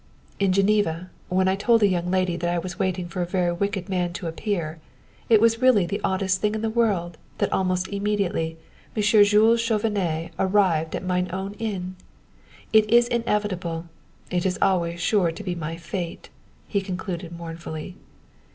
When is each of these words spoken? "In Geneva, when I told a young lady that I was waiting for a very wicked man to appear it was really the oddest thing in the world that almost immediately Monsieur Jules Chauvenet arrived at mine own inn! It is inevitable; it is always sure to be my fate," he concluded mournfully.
"In 0.39 0.51
Geneva, 0.51 1.11
when 1.29 1.47
I 1.47 1.55
told 1.55 1.83
a 1.83 1.87
young 1.87 2.09
lady 2.09 2.35
that 2.35 2.49
I 2.49 2.57
was 2.57 2.79
waiting 2.79 3.07
for 3.07 3.21
a 3.21 3.25
very 3.27 3.51
wicked 3.51 3.87
man 3.87 4.13
to 4.13 4.25
appear 4.25 4.79
it 5.29 5.39
was 5.39 5.61
really 5.61 5.85
the 5.85 6.01
oddest 6.03 6.41
thing 6.41 6.55
in 6.55 6.63
the 6.63 6.71
world 6.71 7.19
that 7.37 7.53
almost 7.53 7.87
immediately 7.89 8.57
Monsieur 8.95 9.23
Jules 9.23 9.61
Chauvenet 9.61 10.31
arrived 10.39 10.95
at 10.95 11.05
mine 11.05 11.29
own 11.31 11.53
inn! 11.59 11.97
It 12.73 12.89
is 12.89 13.09
inevitable; 13.09 13.85
it 14.31 14.43
is 14.43 14.57
always 14.59 14.99
sure 14.99 15.31
to 15.31 15.43
be 15.43 15.53
my 15.53 15.77
fate," 15.77 16.31
he 16.67 16.81
concluded 16.81 17.31
mournfully. 17.37 17.95